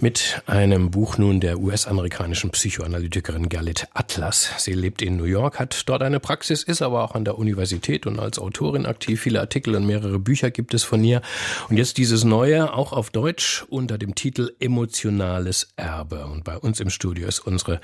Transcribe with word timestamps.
mit 0.00 0.42
einem 0.46 0.90
Buch 0.90 1.18
nun 1.18 1.40
der 1.40 1.58
US-amerikanischen 1.58 2.50
Psychoanalytikerin 2.50 3.48
Galit 3.48 3.88
Atlas. 3.94 4.50
Sie 4.58 4.72
lebt 4.72 5.02
in 5.02 5.16
New 5.16 5.24
York, 5.24 5.58
hat 5.58 5.82
dort 5.86 6.02
eine 6.02 6.20
Praxis, 6.20 6.62
ist 6.62 6.82
aber 6.82 7.02
auch 7.02 7.14
an 7.14 7.24
der 7.24 7.38
Universität 7.38 8.06
und 8.06 8.18
als 8.18 8.38
Autorin 8.38 8.86
aktiv. 8.86 9.20
Viele 9.20 9.40
Artikel 9.40 9.74
und 9.74 9.86
mehrere 9.86 10.18
Bücher 10.18 10.50
gibt 10.50 10.74
es 10.74 10.84
von 10.84 11.02
ihr. 11.02 11.20
Und 11.68 11.76
jetzt 11.76 11.98
dieses 11.98 12.24
neue, 12.24 12.72
auch 12.72 12.92
auf 12.92 13.10
Deutsch, 13.10 13.64
unter 13.68 13.98
dem 13.98 14.14
Titel 14.14 14.52
Emotionales 14.60 15.68
Erbe. 15.76 16.26
Und 16.26 16.44
bei 16.44 16.56
uns 16.56 16.80
im 16.80 16.90
Studio 16.90 17.26
ist 17.26 17.40
unsere 17.40 17.80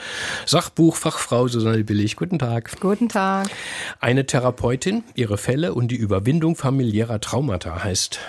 Sachbuchfachfrau 0.46 1.48
Susanne 1.48 1.84
Billig. 1.84 2.16
Guten 2.16 2.38
Tag. 2.38 2.80
Guten 2.80 3.08
Tag. 3.08 3.48
Eine 4.00 4.26
Therapeutin, 4.26 5.02
ihre 5.14 5.38
Fälle 5.38 5.74
und 5.74 5.88
die 5.88 5.96
Überwindung 5.96 6.54
familiärer 6.54 7.20
Traumata 7.20 7.82
heißt 7.82 8.20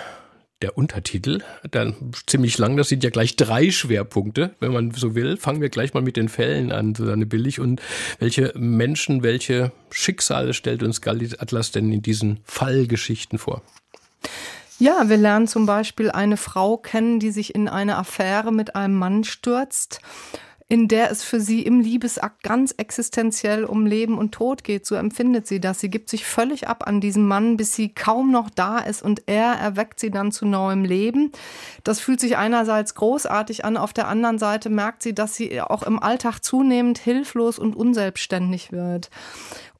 der 0.62 0.78
Untertitel, 0.78 1.42
dann 1.70 2.12
ziemlich 2.26 2.56
lang, 2.56 2.76
das 2.76 2.88
sind 2.88 3.04
ja 3.04 3.10
gleich 3.10 3.36
drei 3.36 3.70
Schwerpunkte, 3.70 4.54
wenn 4.58 4.72
man 4.72 4.90
so 4.92 5.14
will. 5.14 5.36
Fangen 5.36 5.60
wir 5.60 5.68
gleich 5.68 5.92
mal 5.92 6.02
mit 6.02 6.16
den 6.16 6.28
Fällen 6.28 6.72
an, 6.72 6.94
Susanne 6.94 7.26
Billig. 7.26 7.60
Und 7.60 7.82
welche 8.18 8.52
Menschen, 8.56 9.22
welche 9.22 9.72
Schicksale 9.90 10.54
stellt 10.54 10.82
uns 10.82 11.02
Galit 11.02 11.40
Atlas 11.40 11.72
denn 11.72 11.92
in 11.92 12.00
diesen 12.00 12.40
Fallgeschichten 12.44 13.38
vor? 13.38 13.62
Ja, 14.78 15.08
wir 15.08 15.16
lernen 15.16 15.46
zum 15.46 15.66
Beispiel 15.66 16.10
eine 16.10 16.36
Frau 16.36 16.76
kennen, 16.76 17.20
die 17.20 17.30
sich 17.30 17.54
in 17.54 17.68
eine 17.68 17.96
Affäre 17.96 18.52
mit 18.52 18.76
einem 18.76 18.94
Mann 18.94 19.24
stürzt 19.24 20.00
in 20.68 20.88
der 20.88 21.12
es 21.12 21.22
für 21.22 21.40
sie 21.40 21.62
im 21.62 21.78
Liebesakt 21.78 22.42
ganz 22.42 22.74
existenziell 22.76 23.64
um 23.64 23.86
Leben 23.86 24.18
und 24.18 24.32
Tod 24.32 24.64
geht. 24.64 24.84
So 24.84 24.96
empfindet 24.96 25.46
sie 25.46 25.60
das. 25.60 25.78
Sie 25.78 25.90
gibt 25.90 26.10
sich 26.10 26.26
völlig 26.26 26.66
ab 26.66 26.88
an 26.88 27.00
diesen 27.00 27.26
Mann, 27.26 27.56
bis 27.56 27.74
sie 27.74 27.90
kaum 27.90 28.32
noch 28.32 28.50
da 28.50 28.78
ist 28.78 29.00
und 29.00 29.22
er 29.26 29.52
erweckt 29.52 30.00
sie 30.00 30.10
dann 30.10 30.32
zu 30.32 30.44
neuem 30.44 30.84
Leben. 30.84 31.30
Das 31.84 32.00
fühlt 32.00 32.18
sich 32.18 32.36
einerseits 32.36 32.96
großartig 32.96 33.64
an, 33.64 33.76
auf 33.76 33.92
der 33.92 34.08
anderen 34.08 34.38
Seite 34.38 34.68
merkt 34.68 35.04
sie, 35.04 35.14
dass 35.14 35.36
sie 35.36 35.60
auch 35.60 35.84
im 35.84 36.02
Alltag 36.02 36.40
zunehmend 36.40 36.98
hilflos 36.98 37.60
und 37.60 37.76
unselbstständig 37.76 38.72
wird. 38.72 39.10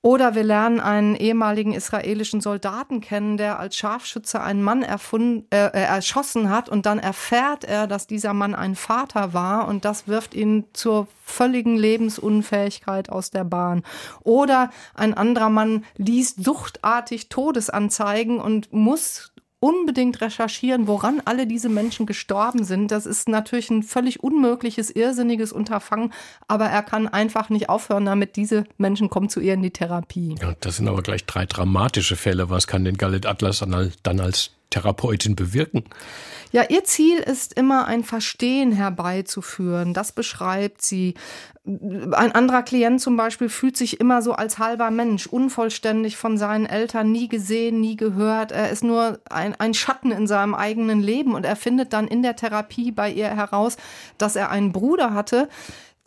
Oder 0.07 0.37
wir 0.37 0.45
lernen 0.45 0.79
einen 0.79 1.17
ehemaligen 1.17 1.73
israelischen 1.73 2.41
Soldaten 2.41 3.01
kennen, 3.01 3.39
der 3.39 3.59
als 3.59 3.77
Scharfschütze 3.77 4.41
einen 4.41 4.63
Mann 4.63 4.85
erfunden, 4.85 5.49
äh, 5.51 5.67
äh, 5.67 5.83
erschossen 5.83 6.49
hat 6.49 6.69
und 6.69 6.87
dann 6.87 7.01
erfährt 7.01 7.65
er, 7.65 7.89
dass 7.89 8.07
dieser 8.07 8.33
Mann 8.33 8.55
ein 8.55 8.77
Vater 8.77 9.35
war 9.35 9.67
und 9.67 9.85
das 9.85 10.07
wirft 10.07 10.35
ihn 10.35 10.63
zur 10.75 11.09
völligen 11.25 11.77
Lebensunfähigkeit 11.77 13.11
aus 13.11 13.33
der 13.33 13.43
Bahn. 13.43 13.83
Oder 14.23 14.71
ein 14.95 15.13
anderer 15.13 15.51
Mann 15.51 15.85
liest 15.97 16.45
suchtartig 16.45 17.29
Todesanzeigen 17.29 18.39
und 18.39 18.73
muss 18.73 19.33
unbedingt 19.61 20.21
recherchieren, 20.21 20.87
woran 20.87 21.23
alle 21.25 21.47
diese 21.47 21.69
Menschen 21.69 22.07
gestorben 22.07 22.65
sind. 22.65 22.91
Das 22.91 23.07
ist 23.07 23.29
natürlich 23.29 23.71
ein 23.71 23.83
völlig 23.83 24.23
unmögliches, 24.23 24.91
irrsinniges 24.91 25.53
Unterfangen, 25.53 26.13
aber 26.47 26.67
er 26.67 26.83
kann 26.83 27.09
einfach 27.09 27.49
nicht 27.49 27.69
aufhören 27.69 28.05
damit. 28.05 28.37
Diese 28.37 28.65
Menschen 28.77 29.09
kommen 29.11 29.29
zu 29.29 29.41
ihr 29.41 29.55
in 29.55 29.63
die 29.63 29.71
Therapie. 29.71 30.35
Ja, 30.41 30.55
das 30.61 30.77
sind 30.77 30.89
aber 30.89 31.03
gleich 31.03 31.25
drei 31.25 31.47
dramatische 31.47 32.17
Fälle. 32.17 32.51
Was 32.51 32.67
kann 32.67 32.85
denn 32.85 32.99
Galit 32.99 33.27
Atlas 33.27 33.65
dann 34.03 34.21
als 34.21 34.51
Therapeutin 34.71 35.37
bewirken? 35.37 35.85
Ja, 36.53 36.65
ihr 36.69 36.85
Ziel 36.85 37.19
ist 37.19 37.53
immer 37.55 37.87
ein 37.87 38.05
Verstehen 38.05 38.73
herbeizuführen. 38.73 39.95
Das 39.95 40.13
beschreibt 40.13 40.81
sie. 40.81 41.15
Ein 41.65 42.33
anderer 42.33 42.63
Klient 42.63 43.01
zum 43.01 43.17
Beispiel 43.17 43.49
fühlt 43.49 43.77
sich 43.77 44.01
immer 44.01 44.23
so 44.23 44.33
als 44.33 44.59
halber 44.59 44.91
Mensch, 44.91 45.27
unvollständig 45.27 46.17
von 46.17 46.39
seinen 46.39 46.65
Eltern, 46.65 47.11
nie 47.11 47.29
gesehen, 47.29 47.81
nie 47.81 47.97
gehört. 47.97 48.53
Er 48.53 48.71
ist 48.71 48.85
nur 48.85 49.19
ein, 49.29 49.55
ein 49.59 49.75
Schatten 49.75 50.13
in 50.13 50.27
seinem 50.27 50.55
eigenen 50.55 51.01
Leben 51.01 51.35
und 51.35 51.45
er 51.45 51.57
findet 51.57 51.93
dann 51.93 52.07
in 52.07 52.23
der 52.23 52.37
Therapie 52.37 52.93
bei 52.93 53.11
ihr 53.11 53.29
heraus, 53.29 53.77
dass 54.17 54.37
er 54.37 54.51
einen 54.51 54.73
Bruder 54.73 55.13
hatte, 55.13 55.49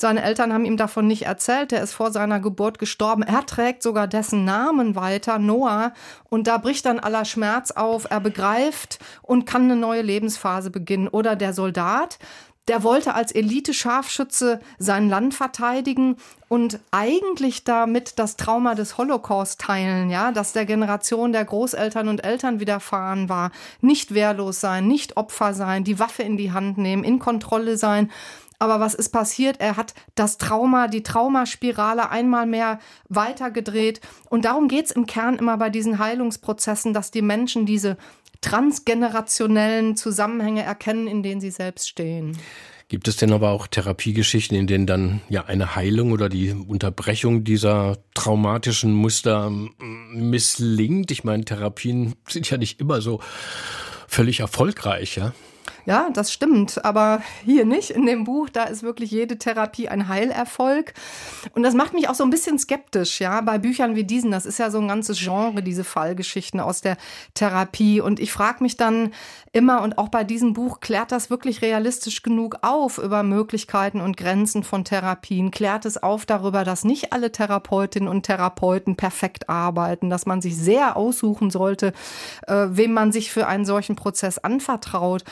seine 0.02 0.24
Eltern 0.24 0.54
haben 0.54 0.64
ihm 0.64 0.78
davon 0.78 1.08
nicht 1.08 1.24
erzählt. 1.24 1.74
Er 1.74 1.84
ist 1.84 1.92
vor 1.92 2.12
seiner 2.12 2.40
Geburt 2.40 2.80
gestorben. 2.80 3.22
Er 3.22 3.46
trägt 3.46 3.84
sogar 3.84 4.08
dessen 4.08 4.46
Namen 4.46 4.96
weiter, 4.96 5.40
Noah. 5.40 5.94
Und 6.30 6.48
da 6.48 6.58
bricht 6.58 6.86
dann 6.86 7.00
aller 7.00 7.26
Schmerz 7.26 7.72
auf. 7.72 8.08
Er 8.10 8.22
begreift 8.22 9.00
und 9.22 9.46
kann 9.46 9.64
eine 9.64 9.76
neue 9.76 10.02
Lebensphase 10.02 10.70
beginnen. 10.70 11.10
Oder 11.10 11.36
der 11.36 11.52
Soldat, 11.52 12.18
der 12.70 12.84
wollte 12.84 13.14
als 13.14 13.34
Elite-Scharfschütze 13.34 14.62
sein 14.78 15.10
Land 15.10 15.34
verteidigen 15.34 16.16
und 16.48 16.80
eigentlich 16.92 17.66
damit 17.66 18.20
das 18.20 18.38
Trauma 18.38 18.76
des 18.76 18.98
Holocaust 18.98 19.60
teilen, 19.60 20.10
ja, 20.10 20.32
dass 20.32 20.54
der 20.54 20.66
Generation 20.66 21.34
der 21.34 21.44
Großeltern 21.44 22.08
und 22.08 22.24
Eltern 22.24 22.62
widerfahren 22.62 23.28
war. 23.28 23.52
Nicht 23.82 24.14
wehrlos 24.14 24.62
sein, 24.62 24.88
nicht 24.88 25.18
Opfer 25.18 25.54
sein, 25.54 25.84
die 25.84 26.00
Waffe 26.00 26.24
in 26.24 26.38
die 26.38 26.52
Hand 26.52 26.78
nehmen, 26.78 27.04
in 27.04 27.20
Kontrolle 27.20 27.76
sein. 27.76 28.12
Aber 28.60 28.82
was 28.82 28.94
ist 28.94 29.10
passiert? 29.10 29.60
Er 29.60 29.78
hat 29.78 29.94
das 30.16 30.38
Trauma, 30.38 30.88
die 30.88 31.02
Traumaspirale 31.02 32.10
einmal 32.10 32.46
mehr 32.46 32.80
weitergedreht. 33.08 34.02
Und 34.30 34.46
darum 34.46 34.68
geht 34.68 34.86
es 34.86 34.92
im 34.92 35.06
Kern 35.06 35.38
immer 35.38 35.58
bei 35.58 35.70
diesen 35.70 35.98
Heilungsprozessen, 35.98 36.94
dass 36.94 37.10
die 37.10 37.22
Menschen 37.22 37.66
diese 37.66 37.98
transgenerationellen 38.42 39.96
Zusammenhänge 39.96 40.64
erkennen, 40.64 41.08
in 41.08 41.24
denen 41.24 41.42
sie 41.42 41.52
selbst 41.52 41.90
stehen. 41.90 42.38
Gibt 42.90 43.08
es 43.08 43.18
denn 43.18 43.32
aber 43.32 43.52
auch 43.52 43.68
Therapiegeschichten, 43.68 44.58
in 44.58 44.66
denen 44.66 44.88
dann 44.88 45.22
ja 45.30 45.46
eine 45.46 45.76
Heilung 45.76 46.12
oder 46.12 46.28
die 46.28 46.52
Unterbrechung 46.52 47.44
dieser 47.44 47.98
traumatischen 48.16 48.92
Muster 48.94 49.52
misslingt? 50.12 51.12
Ich 51.12 51.24
meine, 51.24 51.46
Therapien 51.46 52.16
sind 52.28 52.50
ja 52.50 52.58
nicht 52.58 52.82
immer 52.82 53.00
so 53.02 53.22
völlig 54.08 54.40
erfolgreich, 54.40 55.18
ja? 55.18 55.34
Ja, 55.90 56.12
das 56.14 56.32
stimmt, 56.32 56.86
aber 56.86 57.24
hier 57.44 57.66
nicht. 57.66 57.90
In 57.90 58.06
dem 58.06 58.24
Buch, 58.24 58.48
da 58.50 58.66
ist 58.66 58.84
wirklich 58.84 59.10
jede 59.10 59.40
Therapie 59.40 59.90
ein 59.90 60.08
Heilerfolg. 60.08 60.94
Und 61.56 61.64
das 61.64 61.74
macht 61.74 61.96
mich 61.96 62.08
auch 62.08 62.14
so 62.14 62.24
ein 62.24 62.30
bisschen 62.30 62.60
skeptisch, 62.60 63.20
ja, 63.20 63.42
bei 63.42 63.58
Büchern 63.58 63.96
wie 63.96 64.04
diesen. 64.04 64.30
Das 64.30 64.46
ist 64.46 64.60
ja 64.60 64.70
so 64.70 64.78
ein 64.78 64.88
ganzes 64.88 65.18
Genre, 65.18 65.64
diese 65.64 65.84
Fallgeschichten 65.84 66.60
aus 66.60 66.82
der 66.82 66.96
Therapie. 67.34 68.02
Und 68.02 68.20
ich 68.20 68.32
frage 68.32 68.62
mich 68.62 68.78
dann 68.78 69.14
immer, 69.52 69.82
und 69.82 69.98
auch 69.98 70.10
bei 70.10 70.24
diesem 70.24 70.54
Buch, 70.54 70.80
klärt 70.80 71.12
das 71.12 71.32
wirklich 71.32 71.64
realistisch 71.64 72.22
genug 72.22 72.58
auf 72.62 73.00
über 73.00 73.24
Möglichkeiten 73.24 74.00
und 74.00 74.16
Grenzen 74.16 74.64
von 74.64 74.86
Therapien? 74.86 75.50
Klärt 75.50 75.86
es 75.86 75.98
auf 76.04 76.28
darüber, 76.28 76.66
dass 76.66 76.84
nicht 76.84 77.14
alle 77.14 77.32
Therapeutinnen 77.32 78.08
und 78.08 78.28
Therapeuten 78.28 78.96
perfekt 78.96 79.50
arbeiten, 79.50 80.12
dass 80.12 80.28
man 80.28 80.40
sich 80.40 80.56
sehr 80.56 80.96
aussuchen 80.98 81.50
sollte, 81.50 81.94
äh, 82.46 82.68
wem 82.70 82.94
man 82.94 83.12
sich 83.12 83.32
für 83.32 83.48
einen 83.48 83.66
solchen 83.66 83.96
Prozess 83.96 84.38
anvertraut? 84.38 85.24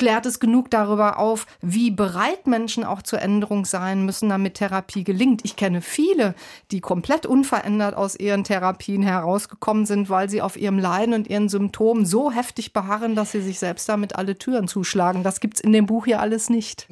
Klärt 0.00 0.24
es 0.24 0.40
genug 0.40 0.70
darüber 0.70 1.18
auf, 1.18 1.46
wie 1.60 1.90
bereit 1.90 2.46
Menschen 2.46 2.84
auch 2.84 3.02
zur 3.02 3.20
Änderung 3.20 3.66
sein 3.66 4.06
müssen, 4.06 4.30
damit 4.30 4.54
Therapie 4.54 5.04
gelingt. 5.04 5.42
Ich 5.44 5.56
kenne 5.56 5.82
viele, 5.82 6.34
die 6.70 6.80
komplett 6.80 7.26
unverändert 7.26 7.94
aus 7.94 8.18
ihren 8.18 8.42
Therapien 8.42 9.02
herausgekommen 9.02 9.84
sind, 9.84 10.08
weil 10.08 10.30
sie 10.30 10.40
auf 10.40 10.56
ihrem 10.56 10.78
Leiden 10.78 11.12
und 11.12 11.28
ihren 11.28 11.50
Symptomen 11.50 12.06
so 12.06 12.32
heftig 12.32 12.72
beharren, 12.72 13.14
dass 13.14 13.32
sie 13.32 13.42
sich 13.42 13.58
selbst 13.58 13.90
damit 13.90 14.16
alle 14.16 14.38
Türen 14.38 14.68
zuschlagen. 14.68 15.22
Das 15.22 15.38
gibt 15.38 15.56
es 15.56 15.60
in 15.60 15.74
dem 15.74 15.84
Buch 15.84 16.06
hier 16.06 16.18
alles 16.18 16.48
nicht. 16.48 16.88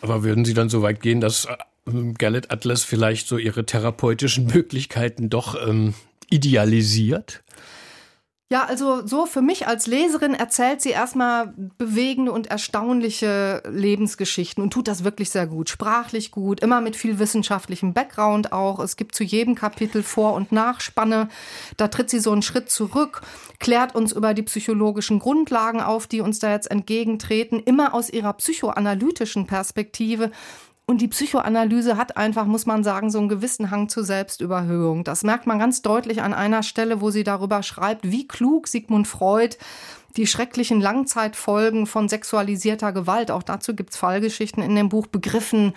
Aber 0.00 0.24
würden 0.24 0.46
Sie 0.46 0.54
dann 0.54 0.70
so 0.70 0.80
weit 0.80 1.02
gehen, 1.02 1.20
dass 1.20 1.46
ähm, 1.86 2.14
Gerlet 2.14 2.50
Atlas 2.50 2.84
vielleicht 2.84 3.28
so 3.28 3.36
ihre 3.36 3.66
therapeutischen 3.66 4.46
Möglichkeiten 4.46 5.28
doch 5.28 5.56
ähm, 5.68 5.92
idealisiert? 6.30 7.42
Ja, 8.48 8.64
also 8.64 9.04
so 9.04 9.26
für 9.26 9.42
mich 9.42 9.66
als 9.66 9.88
Leserin 9.88 10.32
erzählt 10.32 10.80
sie 10.80 10.90
erstmal 10.90 11.52
bewegende 11.78 12.30
und 12.30 12.46
erstaunliche 12.46 13.60
Lebensgeschichten 13.68 14.62
und 14.62 14.72
tut 14.72 14.86
das 14.86 15.02
wirklich 15.02 15.30
sehr 15.30 15.48
gut. 15.48 15.68
Sprachlich 15.68 16.30
gut, 16.30 16.60
immer 16.60 16.80
mit 16.80 16.94
viel 16.94 17.18
wissenschaftlichem 17.18 17.92
Background 17.92 18.52
auch. 18.52 18.78
Es 18.78 18.94
gibt 18.94 19.16
zu 19.16 19.24
jedem 19.24 19.56
Kapitel 19.56 20.04
Vor- 20.04 20.34
und 20.34 20.52
Nachspanne. 20.52 21.28
Da 21.76 21.88
tritt 21.88 22.08
sie 22.08 22.20
so 22.20 22.30
einen 22.30 22.42
Schritt 22.42 22.70
zurück, 22.70 23.22
klärt 23.58 23.96
uns 23.96 24.12
über 24.12 24.32
die 24.32 24.44
psychologischen 24.44 25.18
Grundlagen 25.18 25.80
auf, 25.80 26.06
die 26.06 26.20
uns 26.20 26.38
da 26.38 26.52
jetzt 26.52 26.70
entgegentreten, 26.70 27.58
immer 27.58 27.94
aus 27.94 28.10
ihrer 28.10 28.32
psychoanalytischen 28.34 29.48
Perspektive. 29.48 30.30
Und 30.88 31.00
die 31.00 31.08
Psychoanalyse 31.08 31.96
hat 31.96 32.16
einfach, 32.16 32.46
muss 32.46 32.64
man 32.64 32.84
sagen, 32.84 33.10
so 33.10 33.18
einen 33.18 33.28
gewissen 33.28 33.72
Hang 33.72 33.88
zur 33.88 34.04
Selbstüberhöhung. 34.04 35.02
Das 35.02 35.24
merkt 35.24 35.48
man 35.48 35.58
ganz 35.58 35.82
deutlich 35.82 36.22
an 36.22 36.32
einer 36.32 36.62
Stelle, 36.62 37.00
wo 37.00 37.10
sie 37.10 37.24
darüber 37.24 37.64
schreibt, 37.64 38.08
wie 38.08 38.28
klug 38.28 38.68
Sigmund 38.68 39.08
Freud 39.08 39.56
die 40.16 40.28
schrecklichen 40.28 40.80
Langzeitfolgen 40.80 41.86
von 41.86 42.08
sexualisierter 42.08 42.92
Gewalt, 42.92 43.30
auch 43.30 43.42
dazu 43.42 43.74
gibt's 43.74 43.96
Fallgeschichten 43.96 44.62
in 44.62 44.74
dem 44.76 44.88
Buch, 44.88 45.08
begriffen 45.08 45.74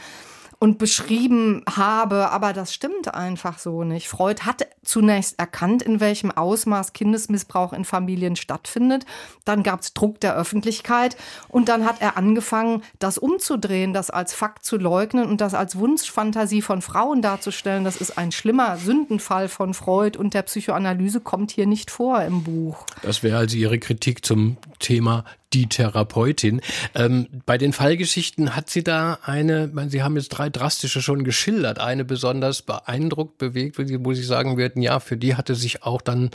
und 0.59 0.77
beschrieben 0.77 1.63
habe, 1.73 2.31
aber 2.31 2.51
das 2.51 2.73
stimmt 2.73 3.13
einfach 3.13 3.59
so 3.59 3.85
nicht. 3.85 4.09
Freud 4.09 4.41
hat 4.41 4.67
zunächst 4.83 5.39
erkannt, 5.39 5.81
in 5.81 6.01
welchem 6.01 6.31
Ausmaß 6.31 6.91
Kindesmissbrauch 6.91 7.71
in 7.71 7.85
Familien 7.85 8.35
stattfindet. 8.35 9.05
Dann 9.45 9.63
gab 9.63 9.79
es 9.79 9.93
Druck 9.93 10.19
der 10.19 10.35
Öffentlichkeit 10.35 11.15
und 11.47 11.69
dann 11.69 11.85
hat 11.85 12.01
er 12.01 12.17
angefangen, 12.17 12.83
das 12.99 13.17
umzudrehen, 13.17 13.93
das 13.93 14.09
als 14.09 14.33
Fakt 14.33 14.65
zu 14.65 14.75
leugnen 14.75 15.27
und 15.27 15.39
das 15.39 15.53
als 15.53 15.77
Wunschfantasie 15.77 16.61
von 16.61 16.81
Frauen 16.81 17.21
darzustellen. 17.21 17.85
Das 17.85 17.95
ist 17.95 18.17
ein 18.17 18.33
schlimmer 18.33 18.75
Sündenfall 18.75 19.47
von 19.47 19.73
Freud 19.73 20.19
und 20.19 20.33
der 20.33 20.41
Psychoanalyse 20.41 21.21
kommt 21.21 21.51
hier 21.51 21.67
nicht 21.67 21.89
vor 21.89 22.21
im 22.21 22.43
Buch. 22.43 22.85
Das 23.01 23.23
wäre 23.23 23.37
also 23.37 23.55
Ihre 23.55 23.79
Kritik 23.79 24.25
zum 24.25 24.57
Thema 24.79 25.23
die 25.53 25.67
Therapeutin. 25.67 26.61
Ähm, 26.95 27.27
bei 27.45 27.57
den 27.57 27.73
Fallgeschichten 27.73 28.55
hat 28.55 28.69
sie 28.69 28.83
da 28.83 29.19
eine, 29.23 29.71
Sie 29.89 30.03
haben 30.03 30.15
jetzt 30.15 30.29
drei 30.29 30.49
drastische 30.49 31.01
schon 31.01 31.23
geschildert, 31.23 31.79
eine 31.79 32.05
besonders 32.05 32.61
beeindruckt, 32.61 33.37
bewegt, 33.37 33.77
wo 33.77 34.13
Sie 34.13 34.23
sagen 34.23 34.57
würden, 34.57 34.81
ja, 34.81 34.99
für 34.99 35.17
die 35.17 35.35
hatte 35.35 35.55
sich 35.55 35.83
auch 35.83 36.01
dann 36.01 36.31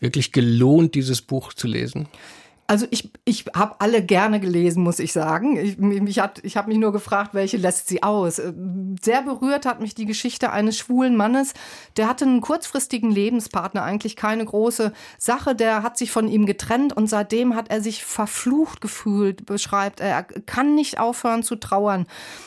wirklich 0.00 0.32
gelohnt, 0.32 0.94
dieses 0.94 1.22
Buch 1.22 1.52
zu 1.52 1.66
lesen. 1.66 2.08
Also 2.66 2.86
ich, 2.90 3.12
ich 3.26 3.44
habe 3.54 3.76
alle 3.80 4.02
gerne 4.02 4.40
gelesen, 4.40 4.82
muss 4.82 4.98
ich 4.98 5.12
sagen. 5.12 5.58
Ich, 5.58 5.76
mich 5.76 6.18
hat, 6.18 6.40
ich 6.42 6.56
habe 6.56 6.68
mich 6.68 6.78
nur 6.78 6.92
gefragt, 6.92 7.34
welche 7.34 7.58
lässt 7.58 7.88
sie 7.88 8.02
aus. 8.02 8.38
Äh, 8.38 8.54
sehr 9.02 9.20
berührt 9.20 9.66
hat 9.66 9.80
mich 9.80 9.94
die 9.94 10.06
Geschichte 10.06 10.50
eines 10.50 10.78
schwulen 10.78 11.14
Mannes. 11.14 11.52
Der 11.98 12.08
hatte 12.08 12.24
einen 12.24 12.40
kurzfristigen 12.40 13.10
Lebenspartner, 13.10 13.82
eigentlich 13.82 14.16
keine 14.16 14.46
große 14.46 14.94
Sache. 15.18 15.54
Der 15.54 15.82
hat 15.82 15.98
sich 15.98 16.10
von 16.10 16.26
ihm 16.26 16.46
getrennt 16.46 16.96
und 16.96 17.06
seitdem 17.06 17.54
hat 17.54 17.70
er 17.70 17.82
sich 17.82 18.02
verflucht 18.02 18.80
gefühlt, 18.80 19.44
beschreibt 19.44 20.00
er. 20.00 20.08
Er 20.08 20.22
kann 20.22 20.74
nicht 20.74 20.98
aufhören 20.98 21.42
zu 21.42 21.56
trauern. 21.56 22.06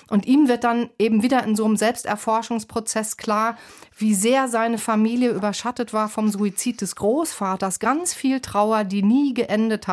Und 0.10 0.26
ihm 0.26 0.48
wird 0.48 0.64
dann 0.64 0.90
eben 0.98 1.22
wieder 1.22 1.44
in 1.44 1.56
so 1.56 1.66
einem 1.66 1.78
Selbsterforschungsprozess 1.78 3.18
klar, 3.18 3.56
wie 3.98 4.14
sehr 4.14 4.48
seine 4.48 4.78
Familie 4.78 5.32
überschattet 5.32 5.92
war 5.92 6.08
vom 6.08 6.30
Suizid 6.30 6.82
des 6.82 6.96
Großvaters. 6.96 7.80
Ganz 7.80 8.14
viel 8.14 8.40
Trauer, 8.42 8.84
die 8.84 9.02
nie 9.02 9.34
geendet 9.34 9.88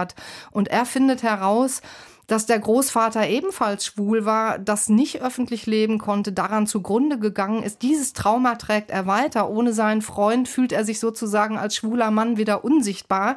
Und 0.50 0.69
er 0.69 0.87
findet 0.87 1.22
heraus, 1.22 1.81
dass 2.26 2.46
der 2.46 2.58
Großvater 2.58 3.28
ebenfalls 3.28 3.87
schwul 3.87 4.25
war, 4.25 4.58
das 4.58 4.88
nicht 4.88 5.20
öffentlich 5.20 5.66
leben 5.66 5.99
konnte, 5.99 6.32
daran 6.32 6.66
zugrunde 6.66 7.19
gegangen 7.19 7.62
ist. 7.62 7.82
Dieses 7.82 8.12
Trauma 8.12 8.55
trägt 8.55 8.90
er 8.90 9.06
weiter. 9.06 9.50
Ohne 9.50 9.72
seinen 9.72 10.02
Freund 10.02 10.49
fühlt 10.49 10.72
er 10.72 10.84
sich 10.84 11.00
sozusagen 11.00 11.58
als 11.58 11.76
schwuler 11.76 12.11
Mann 12.11 12.37
wieder 12.37 12.64
unsichtbar. 12.64 13.37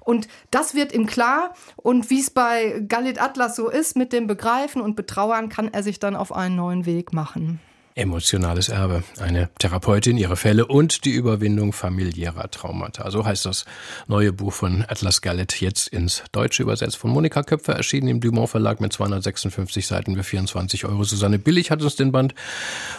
Und 0.00 0.28
das 0.50 0.74
wird 0.74 0.92
ihm 0.92 1.06
klar. 1.06 1.54
Und 1.76 2.10
wie 2.10 2.20
es 2.20 2.30
bei 2.30 2.82
Galit 2.88 3.20
Atlas 3.20 3.54
so 3.54 3.68
ist, 3.68 3.96
mit 3.96 4.12
dem 4.12 4.26
Begreifen 4.26 4.80
und 4.80 4.96
Betrauern 4.96 5.48
kann 5.48 5.72
er 5.72 5.82
sich 5.82 6.00
dann 6.00 6.16
auf 6.16 6.32
einen 6.32 6.56
neuen 6.56 6.86
Weg 6.86 7.12
machen. 7.12 7.60
Emotionales 7.94 8.68
Erbe, 8.68 9.02
eine 9.20 9.50
Therapeutin, 9.58 10.16
ihre 10.16 10.36
Fälle 10.36 10.66
und 10.66 11.04
die 11.04 11.10
Überwindung 11.10 11.72
familiärer 11.72 12.50
Traumata. 12.50 13.10
So 13.10 13.24
heißt 13.24 13.46
das 13.46 13.64
neue 14.06 14.32
Buch 14.32 14.52
von 14.52 14.84
Atlas 14.88 15.20
Gallet, 15.20 15.60
jetzt 15.60 15.88
ins 15.88 16.22
Deutsche 16.32 16.62
übersetzt 16.62 16.96
von 16.96 17.10
Monika 17.10 17.42
Köpfer, 17.42 17.74
erschienen 17.74 18.08
im 18.08 18.20
Dumont 18.20 18.50
Verlag 18.50 18.80
mit 18.80 18.92
256 18.92 19.86
Seiten 19.86 20.16
für 20.16 20.22
24 20.22 20.86
Euro. 20.86 21.04
Susanne 21.04 21.38
Billig 21.38 21.70
hat 21.70 21.82
uns 21.82 21.96
den 21.96 22.12
Band 22.12 22.34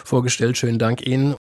vorgestellt. 0.04 0.56
Schönen 0.56 0.78
Dank 0.78 1.06
Ihnen. 1.06 1.34